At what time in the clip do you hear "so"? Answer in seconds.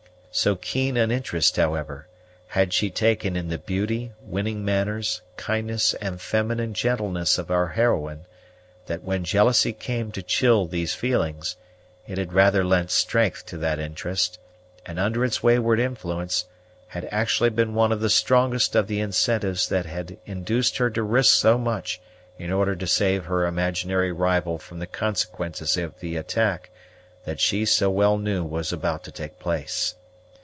0.33-0.55, 21.35-21.57, 27.65-27.89